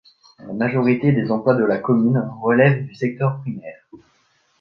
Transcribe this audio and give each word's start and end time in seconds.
La 0.39 0.53
majorité 0.53 1.11
des 1.11 1.29
emplois 1.29 1.53
de 1.53 1.63
la 1.63 1.77
commune 1.77 2.27
relèvent 2.41 2.85
du 2.87 2.95
secteur 2.95 3.39
primaire. 3.41 3.85